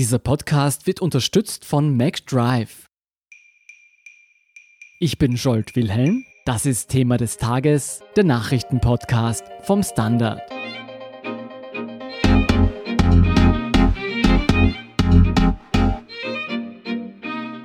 Dieser 0.00 0.18
Podcast 0.18 0.86
wird 0.86 1.00
unterstützt 1.00 1.66
von 1.66 1.94
MacDrive. 1.94 2.86
Ich 4.98 5.18
bin 5.18 5.36
Scholt 5.36 5.76
Wilhelm. 5.76 6.24
Das 6.46 6.64
ist 6.64 6.88
Thema 6.88 7.18
des 7.18 7.36
Tages, 7.36 8.00
der 8.16 8.24
Nachrichtenpodcast 8.24 9.44
vom 9.60 9.82
Standard. 9.82 10.40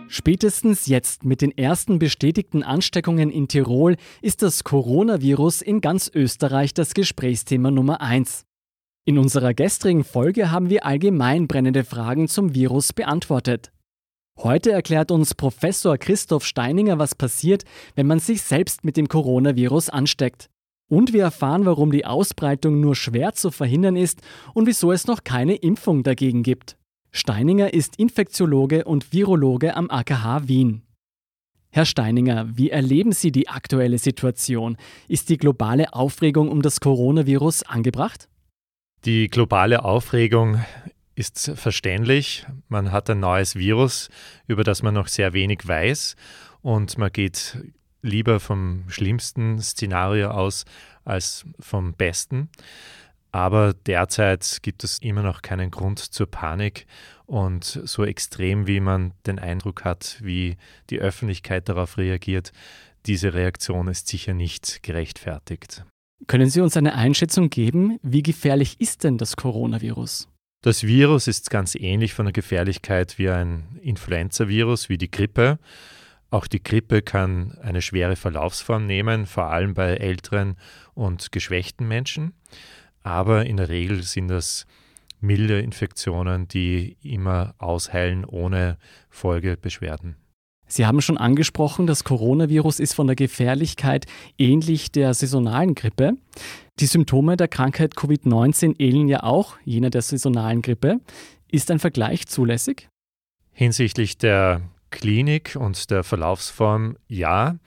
Spätestens 0.10 0.88
jetzt 0.88 1.24
mit 1.24 1.40
den 1.40 1.58
ersten 1.58 2.00
bestätigten 2.00 2.64
Ansteckungen 2.64 3.32
in 3.32 3.48
Tirol 3.48 3.96
ist 4.22 4.42
das 4.42 4.66
Coronavirus 4.66 5.62
in 5.62 5.80
ganz 5.80 6.12
Österreich 6.14 6.74
das 6.74 6.96
Gesprächsthema 6.96 7.72
Nummer 7.72 8.02
eins. 8.02 8.46
In 9.08 9.20
unserer 9.20 9.54
gestrigen 9.54 10.04
Folge 10.04 10.50
haben 10.50 10.72
wir 10.72 10.84
allgemein 10.84 11.46
brennende 11.48 11.84
Fragen 11.84 12.28
zum 12.28 12.56
Virus 12.56 12.92
beantwortet. 12.92 13.72
Heute 14.36 14.72
erklärt 14.72 15.12
uns 15.12 15.36
Professor 15.36 16.00
Christoph 16.00 16.44
Steininger, 16.44 16.98
was 16.98 17.14
passiert, 17.14 17.66
wenn 17.94 18.08
man 18.08 18.18
sich 18.18 18.42
selbst 18.42 18.84
mit 18.84 18.98
dem 18.98 19.08
Coronavirus 19.08 19.90
ansteckt. 19.90 20.50
Und 20.90 21.14
wir 21.14 21.22
erfahren, 21.22 21.68
warum 21.68 21.92
die 21.92 22.08
Ausbreitung 22.08 22.82
nur 22.82 22.96
schwer 22.96 23.34
zu 23.34 23.52
verhindern 23.52 23.96
ist 23.96 24.22
und 24.56 24.66
wieso 24.66 24.92
es 24.92 25.06
noch 25.06 25.24
keine 25.24 25.54
Impfung 25.54 26.02
dagegen 26.02 26.42
gibt. 26.42 26.76
Steininger 27.12 27.76
ist 27.76 27.98
Infektiologe 27.98 28.86
und 28.86 29.14
Virologe 29.14 29.78
am 29.78 29.92
AKH 29.92 30.48
Wien. 30.48 30.82
Herr 31.70 31.86
Steininger, 31.86 32.58
wie 32.58 32.72
erleben 32.72 33.12
Sie 33.12 33.32
die 33.32 33.50
aktuelle 33.50 34.00
Situation? 34.00 34.78
Ist 35.08 35.30
die 35.30 35.38
globale 35.38 35.94
Aufregung 35.94 36.50
um 36.50 36.64
das 36.64 36.80
Coronavirus 36.80 37.64
angebracht? 37.64 38.30
Die 39.06 39.28
globale 39.28 39.86
Aufregung 39.86 40.66
ist 41.14 41.52
verständlich. 41.54 42.48
Man 42.70 42.92
hat 42.92 43.08
ein 43.08 43.20
neues 43.20 43.56
Virus, 43.56 44.10
über 44.48 44.64
das 44.64 44.82
man 44.82 44.96
noch 44.96 45.08
sehr 45.10 45.34
wenig 45.34 45.68
weiß 45.68 46.16
und 46.64 46.98
man 46.98 47.12
geht 47.12 47.56
lieber 48.02 48.40
vom 48.40 48.86
schlimmsten 48.88 49.62
Szenario 49.62 50.32
aus 50.32 50.66
als 51.04 51.46
vom 51.60 51.94
besten. 51.94 52.50
Aber 53.32 53.76
derzeit 53.76 54.60
gibt 54.64 54.84
es 54.84 54.98
immer 54.98 55.22
noch 55.22 55.44
keinen 55.44 55.70
Grund 55.70 56.00
zur 56.00 56.26
Panik 56.26 56.88
und 57.28 57.64
so 57.64 58.06
extrem, 58.06 58.66
wie 58.66 58.80
man 58.80 59.14
den 59.28 59.38
Eindruck 59.38 59.84
hat, 59.84 60.18
wie 60.22 60.58
die 60.90 61.00
Öffentlichkeit 61.00 61.70
darauf 61.70 62.00
reagiert, 62.00 62.54
diese 63.06 63.36
Reaktion 63.36 63.88
ist 63.88 64.08
sicher 64.08 64.34
nicht 64.34 64.82
gerechtfertigt. 64.82 65.86
Können 66.28 66.50
Sie 66.50 66.62
uns 66.62 66.76
eine 66.76 66.96
Einschätzung 66.96 67.50
geben, 67.50 68.00
wie 68.02 68.24
gefährlich 68.24 68.80
ist 68.80 69.04
denn 69.04 69.18
das 69.18 69.36
Coronavirus? 69.36 70.28
Das 70.62 70.84
Virus 70.84 71.28
ist 71.28 71.52
ganz 71.52 71.76
ähnlich 71.76 72.14
von 72.16 72.26
der 72.26 72.34
Gefährlichkeit 72.34 73.20
wie 73.20 73.30
ein 73.30 73.80
Influenza-Virus, 73.82 74.90
wie 74.90 74.98
die 74.98 75.12
Grippe. 75.12 75.60
Auch 76.32 76.48
die 76.48 76.64
Grippe 76.64 77.04
kann 77.04 77.56
eine 77.62 77.84
schwere 77.84 78.16
Verlaufsform 78.16 78.88
nehmen, 78.88 79.28
vor 79.28 79.52
allem 79.52 79.76
bei 79.76 79.98
älteren 79.98 80.56
und 80.96 81.32
geschwächten 81.32 81.88
Menschen. 81.88 82.34
Aber 83.04 83.46
in 83.46 83.58
der 83.58 83.70
Regel 83.70 84.02
sind 84.02 84.30
das 84.30 84.66
milde 85.20 85.60
Infektionen, 85.60 86.48
die 86.48 86.98
immer 87.04 87.54
ausheilen 87.60 88.26
ohne 88.26 88.78
Folgebeschwerden. 89.10 90.16
Sie 90.68 90.86
haben 90.86 91.02
schon 91.02 91.18
angesprochen, 91.18 91.88
das 91.88 92.04
Coronavirus 92.04 92.80
ist 92.80 92.94
von 92.94 93.08
der 93.08 93.16
Gefährlichkeit 93.16 94.06
ähnlich 94.38 94.92
der 94.92 95.14
saisonalen 95.14 95.76
Grippe. 95.76 96.14
Die 96.80 96.88
Symptome 96.88 97.38
der 97.38 97.48
Krankheit 97.48 97.94
Covid-19 97.94 98.76
ähneln 98.80 99.08
ja 99.08 99.24
auch 99.24 99.58
jener 99.64 99.90
der 99.90 100.02
saisonalen 100.02 100.62
Grippe. 100.62 101.00
Ist 101.52 101.72
ein 101.72 101.80
Vergleich 101.80 102.28
zulässig? 102.28 102.90
Hinsichtlich 103.52 104.18
der 104.18 104.62
Klinik 104.90 105.56
und 105.56 105.92
der 105.92 106.04
Verlaufsform 106.04 106.98
ja. 107.08 107.58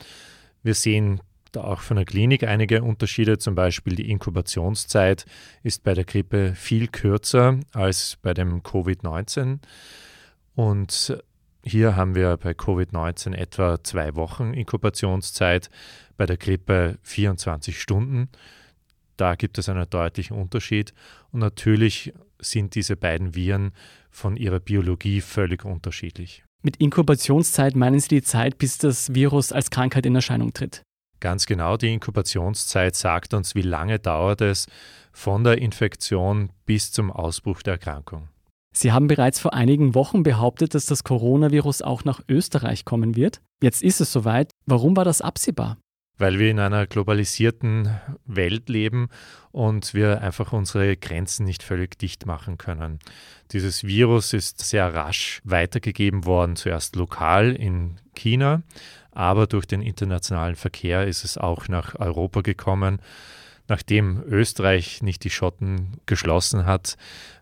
Wir 0.63 0.75
sehen 0.75 1.21
da 1.53 1.63
auch 1.63 1.81
von 1.81 1.97
der 1.97 2.05
Klinik 2.05 2.45
einige 2.45 2.83
Unterschiede. 2.83 3.39
Zum 3.39 3.55
Beispiel 3.55 3.95
die 3.95 4.11
Inkubationszeit 4.11 5.25
ist 5.63 5.83
bei 5.83 5.95
der 5.95 6.05
Grippe 6.05 6.55
viel 6.55 6.89
kürzer 6.89 7.59
als 7.73 8.19
bei 8.21 8.35
dem 8.35 8.63
Covid-19. 8.63 9.61
Und 10.55 11.23
hier 11.65 11.97
haben 11.97 12.15
wir 12.15 12.37
bei 12.37 12.53
Covid-19 12.53 13.35
etwa 13.35 13.83
zwei 13.83 14.15
Wochen 14.15 14.55
Inkubationszeit, 14.55 15.71
bei 16.17 16.27
der 16.27 16.37
Grippe 16.37 16.99
24 17.03 17.81
Stunden. 17.81 18.29
Da 19.17 19.35
gibt 19.35 19.59
es 19.59 19.69
einen 19.69 19.89
deutlichen 19.91 20.37
Unterschied. 20.37 20.95
Und 21.33 21.41
natürlich 21.41 22.13
sind 22.41 22.75
diese 22.75 22.97
beiden 22.97 23.35
Viren 23.35 23.73
von 24.11 24.37
ihrer 24.37 24.61
Biologie 24.61 25.21
völlig 25.21 25.65
unterschiedlich. 25.65 26.45
Mit 26.63 26.77
Inkubationszeit 26.77 27.77
meinen 27.77 28.01
Sie 28.01 28.09
die 28.09 28.23
Zeit, 28.23 28.59
bis 28.59 28.79
das 28.79 29.15
Virus 29.15 29.53
als 29.53 29.71
Krankheit 29.71 30.07
in 30.07 30.15
Erscheinung 30.15 30.53
tritt? 30.53 30.83
Ganz 31.21 31.47
genau, 31.47 31.77
die 31.77 31.93
Inkubationszeit 31.93 32.95
sagt 32.95 33.35
uns, 33.35 33.55
wie 33.55 33.63
lange 33.63 33.99
dauert 33.99 34.41
es 34.41 34.67
von 35.13 35.43
der 35.43 35.59
Infektion 35.59 36.51
bis 36.65 36.93
zum 36.93 37.11
Ausbruch 37.11 37.63
der 37.63 37.75
Erkrankung. 37.75 38.29
Sie 38.79 38.93
haben 38.93 39.09
bereits 39.09 39.41
vor 39.41 39.55
einigen 39.55 39.97
Wochen 39.97 40.23
behauptet, 40.23 40.73
dass 40.73 40.87
das 40.87 41.03
Coronavirus 41.03 41.83
auch 41.83 42.05
nach 42.05 42.21
Österreich 42.29 42.85
kommen 42.85 43.17
wird. 43.17 43.41
Jetzt 43.61 43.83
ist 43.83 44.01
es 44.01 44.13
soweit. 44.13 44.53
Warum 44.67 44.97
war 44.97 45.05
das 45.05 45.21
absehbar? 45.21 45.79
Weil 46.17 46.39
wir 46.39 46.49
in 46.49 46.61
einer 46.61 46.87
globalisierten 46.87 47.91
Welt 48.25 48.69
leben 48.69 49.09
und 49.51 49.95
wir 49.95 50.23
einfach 50.23 50.53
unsere 50.53 50.97
Grenzen 50.97 51.45
nicht 51.45 51.65
völlig 51.65 51.99
dicht 51.99 52.25
machen 52.27 52.57
können. 52.57 53.01
Dieses 53.51 53.83
Virus 53.83 54.33
ist 54.33 54.61
sehr 54.65 54.95
rasch 54.95 55.41
weitergegeben 55.43 56.25
worden, 56.25 56.55
zuerst 56.55 56.95
lokal 56.95 57.57
in 57.57 57.97
China, 58.15 58.63
aber 59.11 59.49
durch 59.49 59.67
den 59.67 59.83
internationalen 59.83 60.55
Verkehr 60.55 61.05
ist 61.05 61.25
es 61.25 61.37
auch 61.37 61.67
nach 61.67 61.97
Europa 61.97 62.43
gekommen. 62.43 63.01
Nachdem 63.67 64.23
Österreich 64.23 65.03
nicht 65.03 65.25
die 65.25 65.31
Schotten 65.31 65.99
geschlossen 66.07 66.65
hat, 66.65 66.97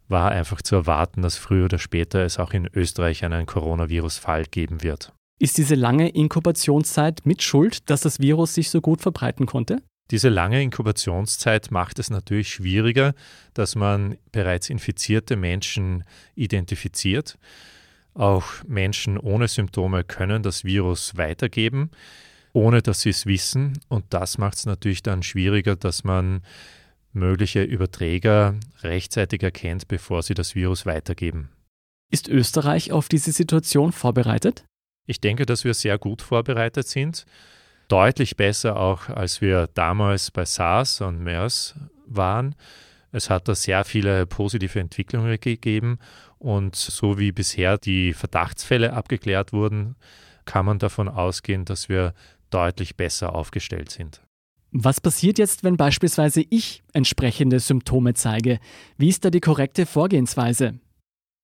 war 0.09 0.31
einfach 0.31 0.63
zu 0.63 0.77
erwarten, 0.77 1.23
dass 1.23 1.37
früher 1.37 1.67
oder 1.67 1.79
später 1.79 2.25
es 2.25 2.39
auch 2.39 2.53
in 2.53 2.69
Österreich 2.73 3.25
einen 3.25 3.47
Coronavirus-Fall 3.47 4.45
geben 4.45 4.83
wird. 4.83 5.13
Ist 5.39 5.59
diese 5.59 5.75
lange 5.75 6.09
Inkubationszeit 6.09 7.27
mit 7.27 7.43
Schuld, 7.43 7.91
dass 7.91 8.01
das 8.01 8.21
Virus 8.21 8.55
sich 8.55 8.71
so 8.71 8.81
gut 8.81 9.03
verbreiten 9.03 9.47
konnte? 9.47 9.83
Diese 10.11 10.29
lange 10.29 10.63
Inkubationszeit 10.63 11.71
macht 11.71 11.99
es 11.99 12.11
natürlich 12.11 12.49
schwieriger, 12.49 13.15
dass 13.55 13.75
man 13.75 14.17
bereits 14.31 14.71
infizierte 14.71 15.37
Menschen 15.37 16.05
identifiziert. 16.37 17.39
Auch 18.15 18.47
Menschen 18.67 19.19
ohne 19.19 19.49
Symptome 19.49 20.05
können 20.05 20.43
das 20.43 20.65
Virus 20.65 21.17
weitergeben, 21.17 21.91
ohne 22.53 22.81
dass 22.83 23.01
sie 23.01 23.11
es 23.11 23.27
wissen. 23.27 23.79
Und 23.89 24.05
das 24.11 24.39
macht 24.39 24.57
es 24.57 24.65
natürlich 24.65 25.03
dann 25.03 25.23
schwieriger, 25.23 25.75
dass 25.75 26.05
man 26.05 26.41
mögliche 27.17 27.63
Überträger 27.63 28.55
rechtzeitig 28.83 29.43
erkennt, 29.43 29.89
bevor 29.89 30.23
sie 30.23 30.35
das 30.35 30.55
Virus 30.55 30.87
weitergeben. 30.87 31.51
Ist 32.11 32.29
Österreich 32.29 32.93
auf 32.93 33.09
diese 33.09 33.33
Situation 33.33 33.91
vorbereitet? 33.91 34.65
Ich 35.07 35.21
denke, 35.21 35.47
dass 35.47 35.65
wir 35.65 35.75
sehr 35.75 35.99
gut 35.99 36.23
vorbereitet 36.23 36.87
sind. 36.87 37.27
Deutlich 37.89 38.37
besser 38.37 38.77
auch, 38.77 39.09
als 39.09 39.41
wir 39.41 39.69
damals 39.75 40.31
bei 40.31 40.45
SARS 40.45 41.01
und 41.01 41.23
MERS 41.23 41.75
waren. 42.07 42.55
Es 43.13 43.31
hat 43.31 43.49
da 43.49 43.55
sehr 43.55 43.85
viele 43.85 44.27
positive 44.27 44.79
Entwicklungen 44.79 45.39
gegeben 45.41 45.99
und 46.39 46.77
so 46.77 47.19
wie 47.19 47.33
bisher 47.33 47.79
die 47.79 48.13
Verdachtsfälle 48.13 48.93
abgeklärt 48.93 49.53
wurden, 49.53 49.97
kann 50.45 50.67
man 50.67 50.79
davon 50.79 51.09
ausgehen, 51.09 51.65
dass 51.65 51.89
wir 51.89 52.15
deutlich 52.51 52.97
besser 52.97 53.35
aufgestellt 53.35 53.91
sind. 53.91 54.21
Was 54.73 55.01
passiert 55.01 55.39
jetzt, 55.39 55.65
wenn 55.65 55.77
beispielsweise 55.77 56.45
ich 56.51 56.83
entsprechende 56.93 57.61
Symptome 57.61 58.15
zeige? 58.15 58.59
Wie 58.99 59.09
ist 59.09 59.25
da 59.25 59.31
die 59.31 59.41
korrekte 59.41 59.87
Vorgehensweise? 59.87 60.79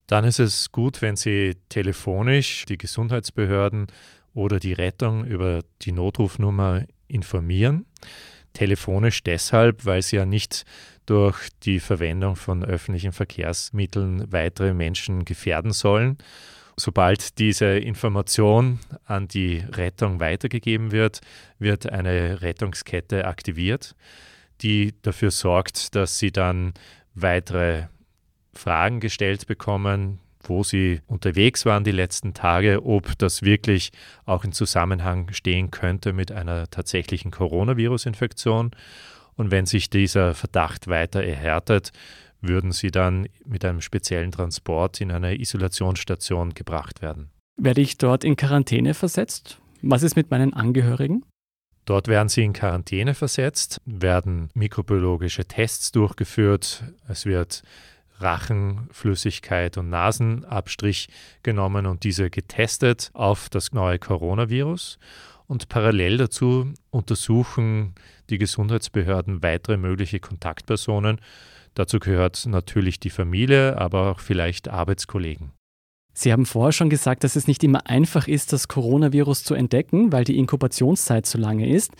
Dann 0.07 0.25
ist 0.25 0.39
es 0.39 0.71
gut, 0.71 1.01
wenn 1.01 1.15
Sie 1.15 1.55
telefonisch 1.69 2.65
die 2.65 2.77
Gesundheitsbehörden 2.77 3.87
oder 4.33 4.59
die 4.59 4.73
Rettung 4.73 5.25
über 5.25 5.61
die 5.81 5.93
Notrufnummer 5.93 6.85
informieren. 7.07 7.85
Telefonisch 8.51 9.23
deshalb, 9.23 9.85
weil 9.85 10.01
Sie 10.01 10.17
ja 10.17 10.25
nicht 10.25 10.65
durch 11.05 11.49
die 11.63 11.79
Verwendung 11.79 12.35
von 12.35 12.63
öffentlichen 12.63 13.13
Verkehrsmitteln 13.13 14.31
weitere 14.31 14.73
Menschen 14.73 15.25
gefährden 15.25 15.71
sollen 15.71 16.17
Sobald 16.75 17.37
diese 17.39 17.77
Information 17.77 18.79
an 19.05 19.27
die 19.27 19.63
Rettung 19.71 20.19
weitergegeben 20.19 20.91
wird, 20.91 21.21
wird 21.59 21.87
eine 21.89 22.41
Rettungskette 22.41 23.25
aktiviert, 23.25 23.95
die 24.61 24.93
dafür 25.03 25.31
sorgt, 25.31 25.95
dass 25.95 26.17
sie 26.17 26.31
dann 26.31 26.73
weitere 27.13 27.87
Fragen 28.53 28.99
gestellt 28.99 29.45
bekommen, 29.45 30.19
wo 30.41 30.63
sie 30.63 31.01
unterwegs 31.07 31.65
waren 31.65 31.83
die 31.83 31.91
letzten 31.91 32.33
Tage, 32.33 32.85
ob 32.85 33.17
das 33.17 33.43
wirklich 33.43 33.91
auch 34.25 34.43
in 34.43 34.51
Zusammenhang 34.51 35.31
stehen 35.31 35.71
könnte 35.71 36.11
mit 36.11 36.31
einer 36.31 36.69
tatsächlichen 36.69 37.31
Coronavirus-Infektion. 37.31 38.71
Und 39.35 39.51
wenn 39.51 39.65
sich 39.65 39.89
dieser 39.89 40.35
Verdacht 40.35 40.87
weiter 40.87 41.23
erhärtet, 41.23 41.91
würden 42.43 42.71
sie 42.71 42.91
dann 42.91 43.27
mit 43.45 43.65
einem 43.65 43.81
speziellen 43.81 44.31
Transport 44.31 45.01
in 45.01 45.11
eine 45.11 45.39
Isolationsstation 45.39 46.53
gebracht 46.53 47.01
werden. 47.01 47.29
Werde 47.57 47.81
ich 47.81 47.97
dort 47.97 48.23
in 48.23 48.35
Quarantäne 48.35 48.93
versetzt? 48.93 49.59
Was 49.81 50.03
ist 50.03 50.15
mit 50.15 50.31
meinen 50.31 50.53
Angehörigen? 50.53 51.25
Dort 51.85 52.07
werden 52.07 52.29
sie 52.29 52.43
in 52.43 52.53
Quarantäne 52.53 53.13
versetzt, 53.13 53.81
werden 53.85 54.49
mikrobiologische 54.53 55.45
Tests 55.45 55.91
durchgeführt, 55.91 56.83
es 57.09 57.25
wird 57.25 57.63
Rachenflüssigkeit 58.19 59.77
und 59.77 59.89
Nasenabstrich 59.89 61.09
genommen 61.43 61.85
und 61.85 62.03
diese 62.03 62.29
getestet 62.29 63.11
auf 63.13 63.49
das 63.49 63.73
neue 63.73 63.99
Coronavirus. 63.99 64.97
Und 65.45 65.67
parallel 65.67 66.17
dazu 66.17 66.73
untersuchen 66.89 67.95
die 68.29 68.37
Gesundheitsbehörden 68.37 69.43
weitere 69.43 69.77
mögliche 69.77 70.19
Kontaktpersonen. 70.19 71.19
Dazu 71.73 71.99
gehört 71.99 72.45
natürlich 72.45 72.99
die 72.99 73.09
Familie, 73.09 73.77
aber 73.77 74.11
auch 74.11 74.19
vielleicht 74.19 74.67
Arbeitskollegen. 74.67 75.51
Sie 76.13 76.31
haben 76.31 76.45
vorher 76.45 76.71
schon 76.71 76.91
gesagt, 76.91 77.23
dass 77.23 77.35
es 77.35 77.47
nicht 77.47 77.63
immer 77.63 77.87
einfach 77.87 78.27
ist, 78.27 78.53
das 78.53 78.67
Coronavirus 78.67 79.43
zu 79.43 79.55
entdecken, 79.55 80.11
weil 80.11 80.23
die 80.23 80.37
Inkubationszeit 80.37 81.25
zu 81.25 81.39
lange 81.39 81.67
ist. 81.67 81.91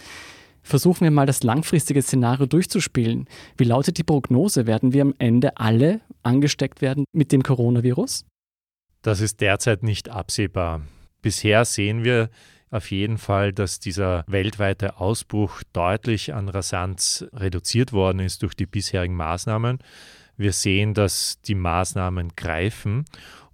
Versuchen 0.62 1.02
wir 1.02 1.12
mal 1.12 1.26
das 1.26 1.44
langfristige 1.44 2.02
Szenario 2.02 2.46
durchzuspielen. 2.46 3.28
Wie 3.58 3.66
lautet 3.66 3.98
die 3.98 4.04
Prognose? 4.04 4.68
Werden 4.68 4.94
wir 4.94 5.02
am 5.02 5.14
Ende 5.18 5.58
alle 5.58 6.02
angesteckt 6.22 6.82
werden 6.82 7.06
mit 7.12 7.32
dem 7.32 7.44
Coronavirus? 7.44 8.26
Das 9.02 9.20
ist 9.20 9.42
derzeit 9.42 9.84
nicht 9.84 10.10
absehbar. 10.10 10.82
Bisher 11.22 11.66
sehen 11.66 12.04
wir 12.04 12.30
auf 12.74 12.92
jeden 12.92 13.18
Fall, 13.18 13.54
dass 13.54 13.80
dieser 13.80 14.24
weltweite 14.28 14.98
Ausbruch 14.98 15.62
deutlich 15.74 16.34
an 16.34 16.50
Rasanz 16.50 17.26
reduziert 17.34 17.94
worden 17.94 18.20
ist 18.20 18.42
durch 18.42 18.56
die 18.56 18.66
bisherigen 18.66 19.16
Maßnahmen. 19.16 19.80
Wir 20.38 20.54
sehen, 20.54 20.94
dass 20.94 21.40
die 21.42 21.56
Maßnahmen 21.56 22.36
greifen 22.36 23.06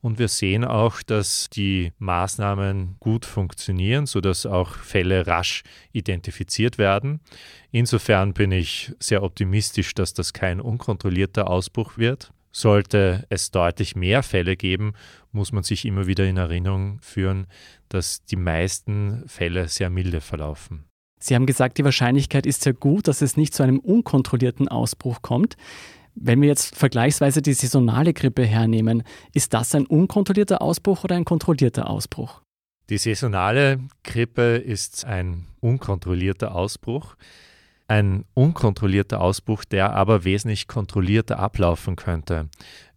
und 0.01 0.18
wir 0.18 0.30
sehen 0.30 0.63
auch, 0.63 1.01
dass 1.01 1.50
die 1.50 1.92
Maßnahmen 2.00 2.95
gut 3.00 3.25
funktionieren, 3.25 4.06
sodass 4.06 4.45
auch 4.45 4.75
Fälle 4.75 5.27
rasch 5.27 5.63
identifiziert 5.92 6.77
werden. 6.77 7.19
Insofern 7.72 8.33
bin 8.33 8.54
ich 8.54 8.94
sehr 9.00 9.24
optimistisch, 9.24 9.94
dass 9.94 10.13
das 10.13 10.31
kein 10.31 10.62
unkontrollierter 10.62 11.50
Ausbruch 11.50 11.98
wird. 11.98 12.31
Sollte 12.51 13.25
es 13.30 13.51
deutlich 13.51 13.96
mehr 13.96 14.24
Fälle 14.24 14.56
geben, 14.56 14.94
muss 15.31 15.51
man 15.51 15.63
sich 15.63 15.86
immer 15.86 16.07
wieder 16.07 16.25
in 16.25 16.38
Erinnerung 16.38 17.00
führen, 17.01 17.48
dass 17.90 18.24
die 18.25 18.36
meisten 18.36 19.24
Fälle 19.28 19.68
sehr 19.68 19.90
milde 19.90 20.22
verlaufen. 20.22 20.86
Sie 21.19 21.36
haben 21.36 21.46
gesagt, 21.46 21.78
die 21.78 21.84
Wahrscheinlichkeit 21.84 22.46
ist 22.46 22.62
sehr 22.62 22.74
gut, 22.74 23.07
dass 23.07 23.22
es 23.22 23.38
nicht 23.38 23.54
zu 23.54 23.62
einem 23.62 23.80
unkontrollierten 23.80 24.68
Ausbruch 24.68 25.22
kommt. 25.22 25.57
Wenn 26.16 26.42
wir 26.42 26.48
jetzt 26.48 26.75
vergleichsweise 26.75 27.42
die 27.42 27.54
saisonale 27.54 28.13
Grippe 28.13 28.44
hernehmen, 28.44 29.04
ist 29.34 29.54
das 29.54 29.75
ein 29.75 29.86
unkontrollierter 29.86 30.62
Ausbruch 30.62 31.04
oder 31.04 31.16
ein 31.16 31.25
kontrollierter 31.25 31.90
Ausbruch? 31.90 32.42
Die 32.90 32.98
saisonale 32.98 33.80
Grippe 34.04 34.57
ist 34.57 35.06
ein 35.06 35.46
unkontrollierter 35.60 36.56
Ausbruch. 36.56 37.16
Ein 37.89 38.25
unkontrollierter 38.36 39.19
Ausbruch, 39.19 39.65
der 39.65 39.94
aber 39.95 40.24
wesentlich 40.24 40.68
kontrollierter 40.68 41.39
ablaufen 41.39 41.95
könnte, 41.95 42.47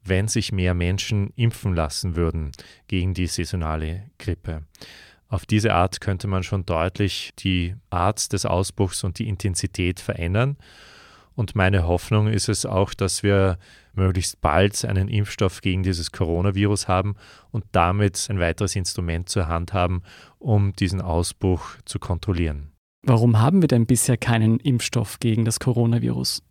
wenn 0.04 0.28
sich 0.28 0.52
mehr 0.52 0.74
Menschen 0.74 1.32
impfen 1.34 1.74
lassen 1.74 2.14
würden 2.14 2.52
gegen 2.88 3.14
die 3.14 3.26
saisonale 3.26 4.10
Grippe. 4.18 4.64
Auf 5.28 5.46
diese 5.46 5.72
Art 5.72 6.02
könnte 6.02 6.28
man 6.28 6.42
schon 6.42 6.66
deutlich 6.66 7.32
die 7.38 7.74
Art 7.88 8.34
des 8.34 8.44
Ausbruchs 8.44 9.02
und 9.02 9.18
die 9.18 9.28
Intensität 9.28 9.98
verändern. 9.98 10.58
Und 11.34 11.56
meine 11.56 11.86
Hoffnung 11.86 12.26
ist 12.26 12.50
es 12.50 12.66
auch, 12.66 12.92
dass 12.92 13.22
wir 13.22 13.58
möglichst 13.94 14.42
bald 14.42 14.84
einen 14.84 15.08
Impfstoff 15.08 15.62
gegen 15.62 15.82
dieses 15.82 16.12
Coronavirus 16.12 16.86
haben 16.86 17.16
und 17.50 17.64
damit 17.72 18.26
ein 18.28 18.40
weiteres 18.40 18.76
Instrument 18.76 19.30
zur 19.30 19.48
Hand 19.48 19.72
haben, 19.72 20.02
um 20.38 20.74
diesen 20.74 21.00
Ausbruch 21.00 21.76
zu 21.86 21.98
kontrollieren. 21.98 22.71
Warum 23.04 23.40
haben 23.40 23.62
wir 23.62 23.68
denn 23.68 23.86
bisher 23.86 24.16
keinen 24.16 24.60
Impfstoff 24.60 25.18
gegen 25.18 25.44
das 25.44 25.58
Coronavirus? 25.58 26.42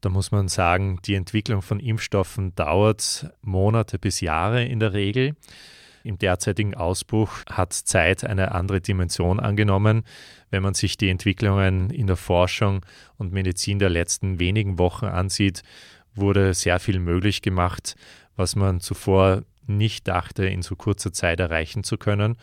Da 0.00 0.10
muss 0.10 0.30
man 0.30 0.46
sagen, 0.46 1.00
die 1.04 1.14
Entwicklung 1.14 1.60
von 1.60 1.80
Impfstoffen 1.80 2.54
dauert 2.54 3.32
Monate 3.42 3.98
bis 3.98 4.20
Jahre 4.20 4.64
in 4.64 4.78
der 4.78 4.92
Regel. 4.92 5.34
Im 6.04 6.16
derzeitigen 6.16 6.76
Ausbruch 6.76 7.30
hat 7.50 7.72
Zeit 7.72 8.22
eine 8.22 8.52
andere 8.52 8.80
Dimension 8.80 9.40
angenommen. 9.40 10.04
Wenn 10.50 10.62
man 10.62 10.74
sich 10.74 10.96
die 10.96 11.08
Entwicklungen 11.08 11.90
in 11.90 12.06
der 12.06 12.16
Forschung 12.16 12.86
und 13.16 13.32
Medizin 13.32 13.80
der 13.80 13.90
letzten 13.90 14.38
wenigen 14.38 14.78
Wochen 14.78 15.06
ansieht, 15.06 15.62
wurde 16.14 16.54
sehr 16.54 16.78
viel 16.78 17.00
möglich 17.00 17.42
gemacht, 17.42 17.96
was 18.36 18.54
man 18.54 18.80
zuvor 18.80 19.42
nicht 19.66 20.06
dachte, 20.06 20.46
in 20.46 20.62
so 20.62 20.76
kurzer 20.76 21.12
Zeit 21.12 21.40
erreichen 21.40 21.82
zu 21.82 21.98
können. 21.98 22.36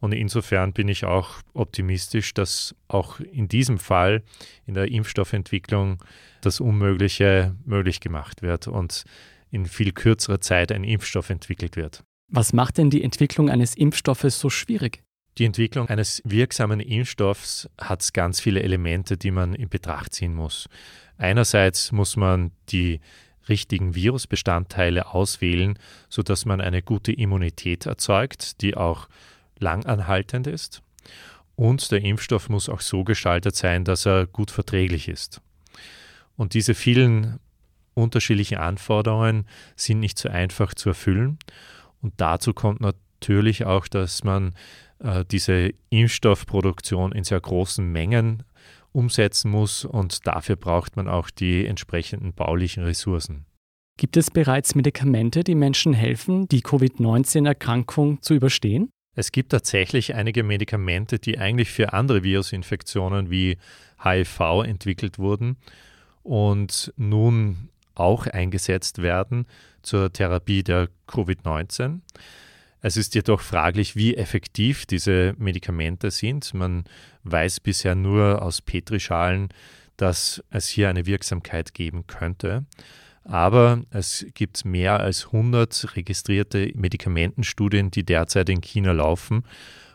Und 0.00 0.12
insofern 0.12 0.72
bin 0.72 0.88
ich 0.88 1.04
auch 1.04 1.36
optimistisch, 1.54 2.34
dass 2.34 2.74
auch 2.88 3.20
in 3.20 3.48
diesem 3.48 3.78
Fall 3.78 4.22
in 4.66 4.74
der 4.74 4.90
Impfstoffentwicklung 4.90 6.02
das 6.42 6.60
Unmögliche 6.60 7.56
möglich 7.64 8.00
gemacht 8.00 8.42
wird 8.42 8.68
und 8.68 9.04
in 9.50 9.66
viel 9.66 9.92
kürzerer 9.92 10.40
Zeit 10.40 10.70
ein 10.70 10.84
Impfstoff 10.84 11.30
entwickelt 11.30 11.76
wird. 11.76 12.02
Was 12.28 12.52
macht 12.52 12.78
denn 12.78 12.90
die 12.90 13.02
Entwicklung 13.02 13.48
eines 13.48 13.74
Impfstoffes 13.74 14.38
so 14.38 14.50
schwierig? 14.50 15.02
Die 15.38 15.44
Entwicklung 15.44 15.88
eines 15.88 16.22
wirksamen 16.24 16.80
Impfstoffs 16.80 17.68
hat 17.78 18.12
ganz 18.14 18.40
viele 18.40 18.62
Elemente, 18.62 19.16
die 19.16 19.30
man 19.30 19.54
in 19.54 19.68
Betracht 19.68 20.14
ziehen 20.14 20.34
muss. 20.34 20.68
Einerseits 21.18 21.92
muss 21.92 22.16
man 22.16 22.52
die 22.70 23.00
richtigen 23.48 23.94
Virusbestandteile 23.94 25.14
auswählen, 25.14 25.78
sodass 26.08 26.46
man 26.46 26.60
eine 26.60 26.82
gute 26.82 27.12
Immunität 27.12 27.86
erzeugt, 27.86 28.60
die 28.60 28.76
auch 28.76 29.08
langanhaltend 29.58 30.46
ist. 30.46 30.82
Und 31.54 31.90
der 31.90 32.02
Impfstoff 32.02 32.48
muss 32.48 32.68
auch 32.68 32.80
so 32.80 33.04
gestaltet 33.04 33.56
sein, 33.56 33.84
dass 33.84 34.06
er 34.06 34.26
gut 34.26 34.50
verträglich 34.50 35.08
ist. 35.08 35.40
Und 36.36 36.54
diese 36.54 36.74
vielen 36.74 37.40
unterschiedlichen 37.94 38.58
Anforderungen 38.58 39.46
sind 39.74 40.00
nicht 40.00 40.18
so 40.18 40.28
einfach 40.28 40.74
zu 40.74 40.90
erfüllen. 40.90 41.38
Und 42.02 42.14
dazu 42.18 42.52
kommt 42.52 42.80
natürlich 42.80 43.64
auch, 43.64 43.88
dass 43.88 44.22
man 44.22 44.54
äh, 44.98 45.24
diese 45.24 45.72
Impfstoffproduktion 45.88 47.12
in 47.12 47.24
sehr 47.24 47.40
großen 47.40 47.90
Mengen 47.90 48.42
umsetzen 48.92 49.50
muss 49.50 49.84
und 49.84 50.26
dafür 50.26 50.56
braucht 50.56 50.96
man 50.96 51.06
auch 51.06 51.28
die 51.30 51.66
entsprechenden 51.66 52.32
baulichen 52.32 52.82
Ressourcen. 52.82 53.44
Gibt 53.98 54.16
es 54.16 54.30
bereits 54.30 54.74
Medikamente, 54.74 55.42
die 55.42 55.54
Menschen 55.54 55.94
helfen, 55.94 56.48
die 56.48 56.60
Covid-19-Erkrankung 56.60 58.20
zu 58.22 58.34
überstehen? 58.34 58.90
Es 59.16 59.32
gibt 59.32 59.50
tatsächlich 59.50 60.14
einige 60.14 60.42
Medikamente, 60.42 61.18
die 61.18 61.38
eigentlich 61.38 61.70
für 61.70 61.94
andere 61.94 62.22
Virusinfektionen 62.22 63.30
wie 63.30 63.56
HIV 64.04 64.62
entwickelt 64.64 65.18
wurden 65.18 65.56
und 66.22 66.92
nun 66.96 67.70
auch 67.94 68.26
eingesetzt 68.26 69.00
werden 69.00 69.46
zur 69.82 70.12
Therapie 70.12 70.62
der 70.62 70.90
Covid-19. 71.08 72.00
Es 72.82 72.98
ist 72.98 73.14
jedoch 73.14 73.40
fraglich, 73.40 73.96
wie 73.96 74.16
effektiv 74.16 74.84
diese 74.84 75.34
Medikamente 75.38 76.10
sind. 76.10 76.52
Man 76.52 76.84
weiß 77.24 77.60
bisher 77.60 77.94
nur 77.94 78.42
aus 78.42 78.60
Petrischalen, 78.60 79.48
dass 79.96 80.44
es 80.50 80.68
hier 80.68 80.90
eine 80.90 81.06
Wirksamkeit 81.06 81.72
geben 81.72 82.06
könnte. 82.06 82.66
Aber 83.28 83.82
es 83.90 84.24
gibt 84.34 84.64
mehr 84.64 85.00
als 85.00 85.26
100 85.26 85.96
registrierte 85.96 86.70
Medikamentenstudien, 86.74 87.90
die 87.90 88.04
derzeit 88.04 88.48
in 88.48 88.60
China 88.60 88.92
laufen, 88.92 89.42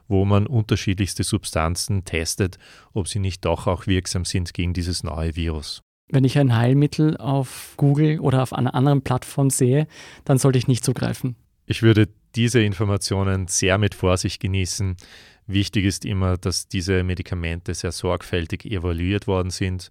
wo 0.10 0.26
man 0.26 0.48
unterschiedlichste 0.48 1.24
Substanzen 1.24 2.04
testet, 2.04 2.58
ob 2.94 3.08
sie 3.08 3.20
nicht 3.20 3.46
doch 3.46 3.68
auch 3.68 3.88
wirksam 3.88 4.26
sind 4.26 4.54
gegen 4.54 4.74
dieses 4.74 5.04
neue 5.04 5.36
Virus. 5.36 5.82
Wenn 6.10 6.26
ich 6.26 6.38
ein 6.38 6.58
Heilmittel 6.58 7.16
auf 7.16 7.76
Google 7.78 8.20
oder 8.20 8.44
auf 8.44 8.52
einer 8.52 8.76
anderen 8.76 9.02
Plattform 9.02 9.50
sehe, 9.50 9.88
dann 10.26 10.38
sollte 10.38 10.58
ich 10.60 10.68
nicht 10.68 10.84
zugreifen. 10.84 11.38
Ich 11.66 11.84
würde 11.84 12.10
diese 12.36 12.62
Informationen 12.62 13.48
sehr 13.48 13.78
mit 13.78 13.96
Vorsicht 13.96 14.42
genießen. 14.42 14.98
Wichtig 15.48 15.86
ist 15.86 16.04
immer, 16.04 16.36
dass 16.36 16.68
diese 16.68 17.04
Medikamente 17.04 17.74
sehr 17.74 17.94
sorgfältig 17.94 18.66
evaluiert 18.66 19.26
worden 19.28 19.52
sind. 19.52 19.90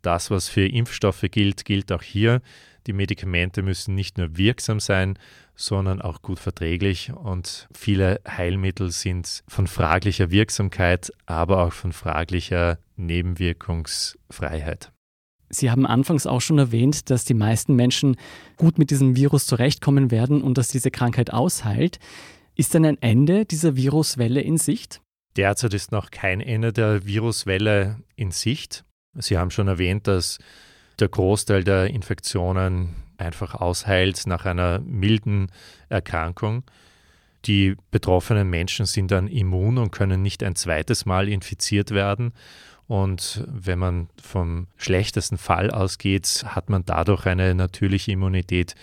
Das, 0.00 0.30
was 0.30 0.48
für 0.48 0.66
Impfstoffe 0.66 1.26
gilt, 1.30 1.66
gilt 1.66 1.92
auch 1.92 2.02
hier. 2.02 2.40
Die 2.86 2.92
Medikamente 2.92 3.62
müssen 3.62 3.94
nicht 3.94 4.18
nur 4.18 4.36
wirksam 4.36 4.80
sein, 4.80 5.18
sondern 5.54 6.00
auch 6.00 6.22
gut 6.22 6.38
verträglich. 6.38 7.12
Und 7.12 7.68
viele 7.74 8.20
Heilmittel 8.26 8.90
sind 8.90 9.42
von 9.48 9.66
fraglicher 9.66 10.30
Wirksamkeit, 10.30 11.12
aber 11.26 11.64
auch 11.64 11.72
von 11.72 11.92
fraglicher 11.92 12.78
Nebenwirkungsfreiheit. 12.96 14.92
Sie 15.50 15.70
haben 15.70 15.84
anfangs 15.84 16.26
auch 16.26 16.40
schon 16.40 16.58
erwähnt, 16.58 17.10
dass 17.10 17.24
die 17.24 17.34
meisten 17.34 17.74
Menschen 17.74 18.16
gut 18.56 18.78
mit 18.78 18.90
diesem 18.90 19.16
Virus 19.16 19.46
zurechtkommen 19.46 20.10
werden 20.10 20.42
und 20.42 20.56
dass 20.56 20.68
diese 20.68 20.92
Krankheit 20.92 21.32
ausheilt. 21.32 21.98
Ist 22.54 22.74
denn 22.74 22.84
ein 22.84 23.02
Ende 23.02 23.44
dieser 23.44 23.74
Viruswelle 23.74 24.40
in 24.40 24.58
Sicht? 24.58 25.00
Derzeit 25.36 25.74
ist 25.74 25.92
noch 25.92 26.10
kein 26.10 26.40
Ende 26.40 26.72
der 26.72 27.04
Viruswelle 27.04 28.00
in 28.14 28.30
Sicht. 28.30 28.84
Sie 29.14 29.38
haben 29.38 29.50
schon 29.50 29.66
erwähnt, 29.66 30.06
dass 30.06 30.38
der 31.00 31.08
Großteil 31.08 31.64
der 31.64 31.88
Infektionen 31.88 32.94
einfach 33.18 33.54
ausheilt 33.54 34.26
nach 34.26 34.46
einer 34.46 34.80
milden 34.80 35.50
Erkrankung. 35.88 36.64
Die 37.46 37.76
betroffenen 37.90 38.48
Menschen 38.50 38.86
sind 38.86 39.10
dann 39.10 39.28
immun 39.28 39.78
und 39.78 39.92
können 39.92 40.22
nicht 40.22 40.42
ein 40.42 40.56
zweites 40.56 41.06
Mal 41.06 41.28
infiziert 41.28 41.90
werden. 41.90 42.32
Und 42.86 43.44
wenn 43.46 43.78
man 43.78 44.08
vom 44.20 44.66
schlechtesten 44.76 45.38
Fall 45.38 45.70
ausgeht, 45.70 46.44
hat 46.44 46.70
man 46.70 46.84
dadurch 46.84 47.24
eine 47.26 47.54
natürliche 47.54 48.12
Immunität, 48.12 48.74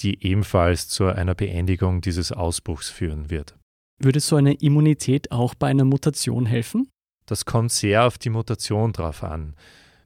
die 0.00 0.24
ebenfalls 0.24 0.88
zu 0.88 1.06
einer 1.06 1.34
Beendigung 1.34 2.00
dieses 2.00 2.30
Ausbruchs 2.32 2.88
führen 2.88 3.28
wird. 3.28 3.56
Würde 3.98 4.20
so 4.20 4.36
eine 4.36 4.54
Immunität 4.54 5.32
auch 5.32 5.54
bei 5.54 5.68
einer 5.68 5.84
Mutation 5.84 6.46
helfen? 6.46 6.88
Das 7.26 7.44
kommt 7.44 7.72
sehr 7.72 8.06
auf 8.06 8.18
die 8.18 8.30
Mutation 8.30 8.92
drauf 8.92 9.24
an. 9.24 9.56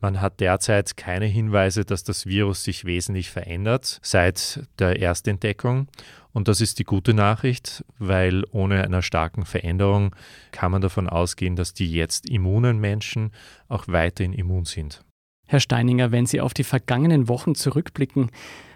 Man 0.00 0.22
hat 0.22 0.40
derzeit 0.40 0.96
keine 0.96 1.26
Hinweise, 1.26 1.84
dass 1.84 2.04
das 2.04 2.24
Virus 2.24 2.64
sich 2.64 2.86
wesentlich 2.86 3.30
verändert 3.30 3.98
seit 4.02 4.66
der 4.78 4.98
Erstentdeckung. 4.98 5.88
Und 6.32 6.48
das 6.48 6.62
ist 6.62 6.78
die 6.78 6.84
gute 6.84 7.12
Nachricht, 7.12 7.84
weil 7.98 8.44
ohne 8.50 8.82
einer 8.84 9.02
starken 9.02 9.44
Veränderung 9.44 10.14
kann 10.52 10.72
man 10.72 10.80
davon 10.80 11.08
ausgehen, 11.08 11.54
dass 11.54 11.74
die 11.74 11.92
jetzt 11.92 12.30
immunen 12.30 12.78
Menschen 12.78 13.32
auch 13.68 13.88
weiterhin 13.88 14.32
immun 14.32 14.64
sind. 14.64 15.04
Herr 15.46 15.60
Steininger, 15.60 16.12
wenn 16.12 16.26
Sie 16.26 16.40
auf 16.40 16.54
die 16.54 16.64
vergangenen 16.64 17.28
Wochen 17.28 17.54
zurückblicken, 17.54 18.30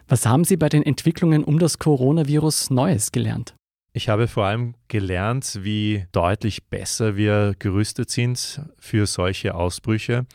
was 0.09 0.27
haben 0.27 0.45
Sie 0.45 0.57
bei 0.57 0.69
den 0.69 0.83
Entwicklungen 0.83 1.45
um 1.45 1.59
das 1.59 1.79
Coronavirus 1.79 2.71
Neues 2.71 3.13
gelernt? 3.13 3.55
Ich 3.93 4.09
habe 4.09 4.27
vor 4.27 4.47
allem 4.47 4.75
gelernt, 4.89 5.61
wie 5.63 6.05
deutlich 6.11 6.65
besser 6.65 7.17
wir 7.17 7.55
gerüstet 7.61 8.11
sind 8.11 8.61
für 8.79 9.07
solche 9.07 9.55
Ausbrüche. 9.55 10.27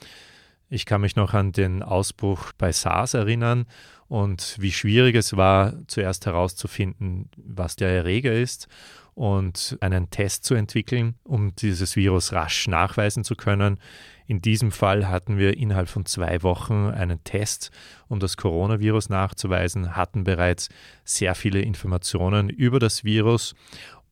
Ich 0.70 0.86
kann 0.86 1.02
mich 1.02 1.16
noch 1.16 1.34
an 1.34 1.52
den 1.52 1.82
Ausbruch 1.82 2.52
bei 2.58 2.72
SARS 2.72 3.16
erinnern 3.16 3.66
und 4.08 4.56
wie 4.60 4.72
schwierig 4.72 5.16
es 5.16 5.36
war, 5.36 5.74
zuerst 5.88 6.28
herauszufinden, 6.28 7.30
was 7.38 7.76
der 7.76 7.90
Erreger 7.90 8.34
ist 8.34 8.68
und 9.16 9.78
einen 9.82 10.12
Test 10.12 10.46
zu 10.46 10.54
entwickeln, 10.54 11.16
um 11.24 11.56
dieses 11.56 11.96
Virus 11.96 12.34
rasch 12.34 12.68
nachweisen 12.68 13.24
zu 13.24 13.36
können. 13.36 13.80
In 14.28 14.42
diesem 14.44 14.72
Fall 14.72 15.10
hatten 15.10 15.40
wir 15.40 15.58
innerhalb 15.58 15.90
von 15.90 16.06
zwei 16.06 16.44
Wochen 16.44 16.88
einen 16.90 17.24
Test, 17.24 17.72
um 18.08 18.20
das 18.20 18.38
Coronavirus 18.38 19.10
nachzuweisen, 19.10 19.96
hatten 19.96 20.24
bereits 20.24 20.70
sehr 21.04 21.34
viele 21.34 21.62
Informationen 21.62 22.48
über 22.48 22.78
das 22.78 23.04
Virus 23.04 23.56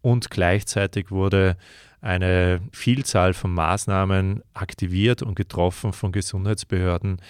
und 0.01 0.31
gleichzeitig 0.31 1.11
wurde 1.11 1.55
eine 2.01 2.61
Vielzahl 2.71 3.33
von 3.33 3.53
Maßnahmen 3.53 4.43
aktiviert 4.53 5.21
und 5.21 5.35
getroffen 5.35 5.93
von 5.93 6.11
Gesundheitsbehörden, 6.11 7.21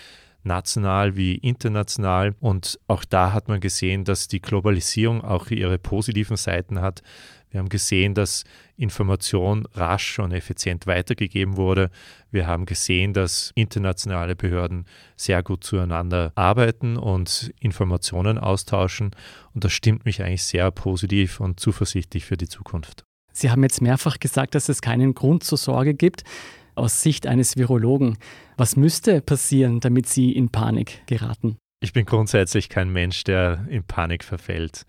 national 0.44 1.16
wie 1.16 1.36
international. 1.36 2.36
Und 2.40 2.80
auch 2.88 3.06
da 3.06 3.34
hat 3.34 3.48
man 3.48 3.60
gesehen, 3.60 4.04
dass 4.04 4.28
die 4.28 4.42
Globalisierung 4.42 5.24
auch 5.24 5.50
ihre 5.50 5.78
positiven 5.78 6.38
Seiten 6.38 6.82
hat. 6.82 7.02
Wir 7.50 7.60
haben 7.60 7.70
gesehen, 7.70 8.14
dass 8.14 8.44
Information 8.76 9.66
rasch 9.74 10.20
und 10.20 10.34
effizient 10.34 10.86
weitergegeben 10.86 11.56
wurde. 11.56 11.90
Wir 12.30 12.46
haben 12.46 12.66
gesehen, 12.66 13.14
dass 13.14 13.52
internationale 13.56 14.36
Behörden 14.36 14.86
sehr 15.16 15.42
gut 15.44 15.64
zueinander 15.64 16.34
arbeiten 16.36 16.98
und 16.98 17.54
Informationen 17.60 18.38
austauschen. 18.38 19.12
Und 19.54 19.64
das 19.64 19.72
stimmt 19.72 20.06
mich 20.06 20.22
eigentlich 20.22 20.44
sehr 20.44 20.70
positiv 20.72 21.40
und 21.40 21.60
zuversichtlich 21.60 22.26
für 22.26 22.38
die 22.38 22.50
Zukunft. 22.50 23.07
Sie 23.38 23.52
haben 23.52 23.62
jetzt 23.62 23.84
mehrfach 23.84 24.20
gesagt, 24.20 24.56
dass 24.56 24.68
es 24.68 24.82
keinen 24.82 25.14
Grund 25.14 25.44
zur 25.44 25.60
Sorge 25.60 25.94
gibt. 25.94 26.24
Aus 26.74 27.04
Sicht 27.04 27.28
eines 27.28 27.56
Virologen, 27.56 28.18
was 28.58 28.76
müsste 28.76 29.22
passieren, 29.22 29.80
damit 29.80 30.08
Sie 30.08 30.32
in 30.32 30.50
Panik 30.50 31.06
geraten? 31.06 31.58
Ich 31.80 31.94
bin 31.94 32.08
grundsätzlich 32.08 32.68
kein 32.68 32.90
Mensch, 32.90 33.24
der 33.26 33.68
in 33.70 33.84
Panik 33.84 34.24
verfällt. 34.24 34.88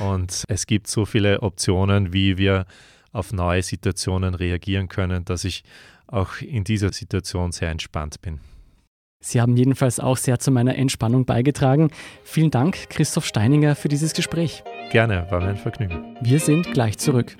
Und 0.00 0.44
es 0.48 0.66
gibt 0.66 0.86
so 0.86 1.04
viele 1.04 1.42
Optionen, 1.42 2.14
wie 2.14 2.38
wir 2.38 2.64
auf 3.12 3.34
neue 3.34 3.62
Situationen 3.62 4.34
reagieren 4.34 4.88
können, 4.88 5.26
dass 5.26 5.44
ich 5.44 5.62
auch 6.06 6.40
in 6.40 6.64
dieser 6.64 6.90
Situation 6.90 7.52
sehr 7.52 7.68
entspannt 7.68 8.22
bin. 8.22 8.40
Sie 9.22 9.42
haben 9.42 9.58
jedenfalls 9.58 10.00
auch 10.00 10.16
sehr 10.16 10.38
zu 10.38 10.50
meiner 10.50 10.76
Entspannung 10.76 11.26
beigetragen. 11.26 11.90
Vielen 12.24 12.50
Dank, 12.50 12.88
Christoph 12.88 13.26
Steininger, 13.26 13.76
für 13.76 13.88
dieses 13.88 14.14
Gespräch. 14.14 14.64
Gerne, 14.90 15.26
war 15.30 15.40
mir 15.40 15.48
ein 15.48 15.56
Vergnügen. 15.58 16.16
Wir 16.22 16.40
sind 16.40 16.72
gleich 16.72 16.96
zurück. 16.96 17.36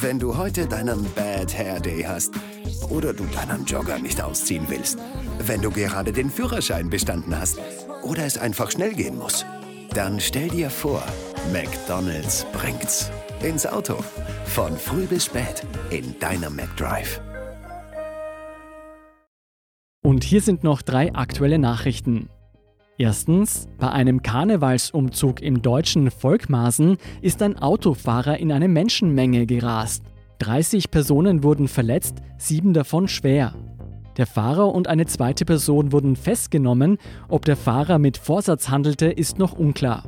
Wenn 0.00 0.18
du 0.18 0.36
heute 0.36 0.66
deinen 0.66 1.04
Bad 1.12 1.56
Hair 1.56 1.78
Day 1.78 2.02
hast 2.02 2.34
oder 2.90 3.12
du 3.12 3.22
deinen 3.26 3.64
Jogger 3.64 3.96
nicht 4.00 4.20
ausziehen 4.20 4.64
willst, 4.66 4.98
wenn 5.38 5.62
du 5.62 5.70
gerade 5.70 6.10
den 6.10 6.30
Führerschein 6.30 6.90
bestanden 6.90 7.38
hast 7.38 7.60
oder 8.02 8.24
es 8.24 8.36
einfach 8.36 8.72
schnell 8.72 8.92
gehen 8.92 9.16
muss, 9.16 9.46
dann 9.90 10.18
stell 10.18 10.48
dir 10.48 10.68
vor, 10.68 11.00
McDonald's 11.52 12.44
bringt's 12.52 13.12
ins 13.40 13.68
Auto. 13.68 14.02
Von 14.46 14.76
früh 14.76 15.06
bis 15.06 15.26
spät 15.26 15.64
in 15.90 16.18
deiner 16.18 16.50
McDrive. 16.50 17.20
Und 20.02 20.24
hier 20.24 20.40
sind 20.40 20.64
noch 20.64 20.82
drei 20.82 21.14
aktuelle 21.14 21.60
Nachrichten. 21.60 22.28
Erstens, 22.96 23.66
bei 23.78 23.90
einem 23.90 24.22
Karnevalsumzug 24.22 25.42
im 25.42 25.62
deutschen 25.62 26.12
Volkmaßen 26.12 26.96
ist 27.22 27.42
ein 27.42 27.58
Autofahrer 27.58 28.38
in 28.38 28.52
eine 28.52 28.68
Menschenmenge 28.68 29.46
gerast. 29.46 30.04
30 30.38 30.92
Personen 30.92 31.42
wurden 31.42 31.66
verletzt, 31.66 32.18
sieben 32.38 32.72
davon 32.72 33.08
schwer. 33.08 33.54
Der 34.16 34.26
Fahrer 34.26 34.72
und 34.72 34.86
eine 34.86 35.06
zweite 35.06 35.44
Person 35.44 35.90
wurden 35.90 36.14
festgenommen. 36.14 36.98
Ob 37.28 37.44
der 37.44 37.56
Fahrer 37.56 37.98
mit 37.98 38.16
Vorsatz 38.16 38.68
handelte, 38.68 39.06
ist 39.06 39.38
noch 39.38 39.54
unklar. 39.54 40.04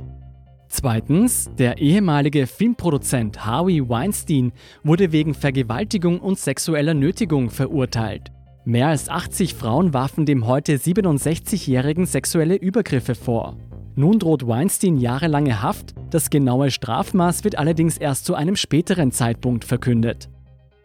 Zweitens, 0.69 1.51
der 1.59 1.79
ehemalige 1.79 2.47
Filmproduzent 2.47 3.45
Harvey 3.45 3.89
Weinstein 3.89 4.53
wurde 4.85 5.11
wegen 5.11 5.35
Vergewaltigung 5.35 6.21
und 6.21 6.39
sexueller 6.39 6.95
Nötigung 6.95 7.51
verurteilt. 7.51 8.31
Mehr 8.69 8.89
als 8.89 9.09
80 9.09 9.55
Frauen 9.55 9.95
warfen 9.95 10.27
dem 10.27 10.45
heute 10.49 10.75
67-Jährigen 10.75 12.05
sexuelle 12.05 12.57
Übergriffe 12.57 13.15
vor. 13.15 13.57
Nun 13.95 14.19
droht 14.19 14.49
Weinstein 14.49 14.97
jahrelange 14.97 15.63
Haft, 15.63 15.95
das 16.11 16.31
genaue 16.31 16.73
Strafmaß 16.73 17.45
wird 17.45 17.59
allerdings 17.59 17.97
erst 17.97 18.25
zu 18.25 18.35
einem 18.35 18.57
späteren 18.57 19.13
Zeitpunkt 19.13 19.65
verkündet. 19.65 20.29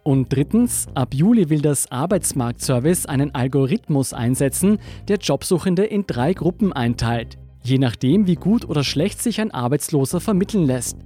Und 0.04 0.32
drittens, 0.32 0.90
ab 0.94 1.16
Juli 1.16 1.50
will 1.50 1.64
das 1.64 1.92
Arbeitsmarktservice 1.92 3.08
einen 3.08 3.34
Algorithmus 3.34 4.14
einsetzen, 4.14 4.78
der 5.08 5.18
Jobsuchende 5.18 5.84
in 5.84 6.06
drei 6.06 6.36
Gruppen 6.36 6.74
einteilt, 6.74 7.40
je 7.64 7.80
nachdem, 7.80 8.28
wie 8.28 8.36
gut 8.36 8.64
oder 8.64 8.84
schlecht 8.84 9.24
sich 9.24 9.42
ein 9.42 9.50
Arbeitsloser 9.50 10.20
vermitteln 10.20 10.68
lässt. 10.68 10.98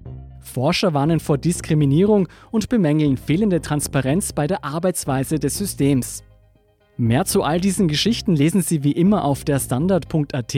Forscher 0.42 0.94
warnen 0.94 1.22
vor 1.22 1.38
Diskriminierung 1.38 2.28
und 2.52 2.68
bemängeln 2.68 3.16
fehlende 3.16 3.62
Transparenz 3.62 4.34
bei 4.34 4.46
der 4.46 4.66
Arbeitsweise 4.66 5.40
des 5.40 5.58
Systems. 5.58 6.25
Mehr 6.98 7.26
zu 7.26 7.44
all 7.44 7.60
diesen 7.60 7.90
Geschichten 7.90 8.38
lesen 8.38 8.62
Sie 8.62 8.86
wie 8.86 8.94
immer 8.94 9.26
auf 9.26 9.44
der 9.44 9.60
Standard.at. 9.60 10.56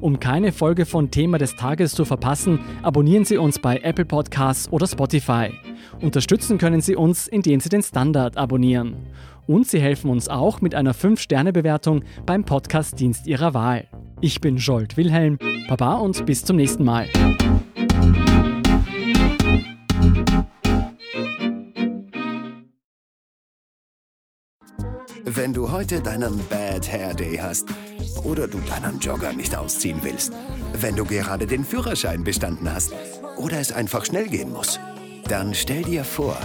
Um 0.00 0.20
keine 0.20 0.52
Folge 0.52 0.86
von 0.86 1.10
Thema 1.10 1.38
des 1.38 1.56
Tages 1.56 1.92
zu 1.92 2.04
verpassen, 2.04 2.60
abonnieren 2.82 3.24
Sie 3.24 3.36
uns 3.36 3.58
bei 3.58 3.78
Apple 3.78 4.04
Podcasts 4.04 4.70
oder 4.70 4.86
Spotify. 4.86 5.50
Unterstützen 6.00 6.58
können 6.58 6.80
Sie 6.80 6.94
uns, 6.94 7.26
indem 7.26 7.58
Sie 7.58 7.68
den 7.68 7.82
Standard 7.82 8.36
abonnieren. 8.36 8.94
Und 9.48 9.66
Sie 9.66 9.80
helfen 9.80 10.08
uns 10.08 10.28
auch 10.28 10.60
mit 10.60 10.76
einer 10.76 10.94
5-Sterne-Bewertung 10.94 12.04
beim 12.26 12.44
Podcast-Dienst 12.44 13.26
Ihrer 13.26 13.52
Wahl. 13.52 13.88
Ich 14.20 14.40
bin 14.40 14.58
Jolt 14.58 14.96
Wilhelm, 14.96 15.36
Baba 15.68 15.94
und 15.94 16.24
bis 16.26 16.44
zum 16.44 16.58
nächsten 16.58 16.84
Mal. 16.84 17.08
Wenn 25.34 25.54
du 25.54 25.70
heute 25.70 26.02
deinen 26.02 26.46
Bad 26.48 26.92
Hair 26.92 27.14
Day 27.14 27.38
hast 27.38 27.66
oder 28.22 28.46
du 28.46 28.58
deinen 28.60 28.98
Jogger 28.98 29.32
nicht 29.32 29.56
ausziehen 29.56 29.98
willst, 30.02 30.30
wenn 30.74 30.94
du 30.94 31.06
gerade 31.06 31.46
den 31.46 31.64
Führerschein 31.64 32.22
bestanden 32.22 32.70
hast 32.70 32.92
oder 33.38 33.58
es 33.58 33.72
einfach 33.72 34.04
schnell 34.04 34.28
gehen 34.28 34.52
muss, 34.52 34.78
dann 35.28 35.54
stell 35.54 35.84
dir 35.84 36.04
vor, 36.04 36.36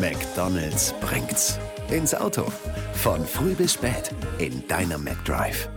McDonald's 0.00 0.94
bringt's 1.00 1.58
ins 1.90 2.14
Auto. 2.14 2.46
Von 2.94 3.26
früh 3.26 3.54
bis 3.54 3.72
spät 3.72 4.12
in 4.38 4.62
deiner 4.68 4.98
McDrive. 4.98 5.68